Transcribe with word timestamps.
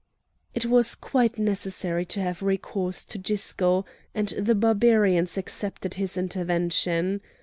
It 0.55 0.65
was 0.65 0.95
quite 0.95 1.37
necessary 1.37 2.05
to 2.05 2.21
have 2.23 2.41
recourse 2.41 3.03
to 3.03 3.19
Gisco, 3.19 3.85
and 4.15 4.29
the 4.29 4.55
Barbarians 4.55 5.37
accepted 5.37 5.93
his 5.93 6.17
intervention. 6.17 7.21